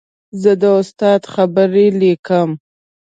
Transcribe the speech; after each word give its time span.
زه 0.41 0.51
د 0.61 0.63
استاد 0.81 1.21
خبرې 1.33 1.85
لیکم. 2.01 2.49